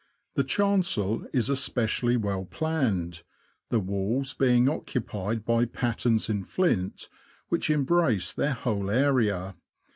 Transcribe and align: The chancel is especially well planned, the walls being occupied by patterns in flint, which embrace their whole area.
The 0.33 0.43
chancel 0.43 1.27
is 1.31 1.47
especially 1.47 2.17
well 2.17 2.45
planned, 2.45 3.21
the 3.69 3.79
walls 3.79 4.33
being 4.33 4.67
occupied 4.67 5.45
by 5.45 5.65
patterns 5.65 6.27
in 6.27 6.43
flint, 6.43 7.07
which 7.49 7.69
embrace 7.69 8.33
their 8.33 8.53
whole 8.53 8.89
area. 8.89 9.55